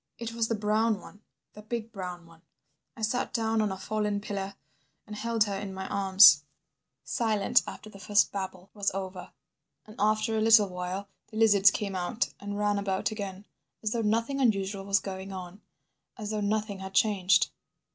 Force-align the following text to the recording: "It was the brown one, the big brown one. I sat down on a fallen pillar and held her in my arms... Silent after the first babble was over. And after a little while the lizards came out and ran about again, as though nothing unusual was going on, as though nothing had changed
"It 0.17 0.33
was 0.33 0.47
the 0.47 0.55
brown 0.55 0.99
one, 0.99 1.21
the 1.53 1.61
big 1.61 1.91
brown 1.91 2.25
one. 2.25 2.41
I 2.97 3.03
sat 3.03 3.31
down 3.31 3.61
on 3.61 3.71
a 3.71 3.77
fallen 3.77 4.19
pillar 4.19 4.55
and 5.05 5.15
held 5.15 5.43
her 5.43 5.53
in 5.55 5.75
my 5.75 5.87
arms... 5.89 6.41
Silent 7.03 7.61
after 7.67 7.87
the 7.87 7.99
first 7.99 8.31
babble 8.31 8.71
was 8.73 8.89
over. 8.95 9.29
And 9.85 9.95
after 9.99 10.35
a 10.35 10.41
little 10.41 10.69
while 10.69 11.07
the 11.27 11.37
lizards 11.37 11.69
came 11.69 11.95
out 11.95 12.33
and 12.39 12.57
ran 12.57 12.79
about 12.79 13.11
again, 13.11 13.45
as 13.83 13.91
though 13.91 14.01
nothing 14.01 14.41
unusual 14.41 14.85
was 14.85 14.97
going 14.99 15.31
on, 15.31 15.61
as 16.17 16.31
though 16.31 16.41
nothing 16.41 16.79
had 16.79 16.95
changed 16.95 17.51